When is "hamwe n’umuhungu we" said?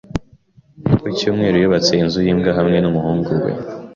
2.57-3.51